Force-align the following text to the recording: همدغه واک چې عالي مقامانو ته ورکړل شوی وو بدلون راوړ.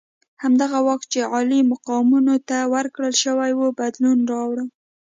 همدغه 0.43 0.79
واک 0.87 1.01
چې 1.11 1.19
عالي 1.31 1.59
مقامانو 1.71 2.35
ته 2.49 2.57
ورکړل 2.73 3.13
شوی 3.23 3.51
وو 3.55 3.67
بدلون 3.79 4.19
راوړ. 4.31 4.57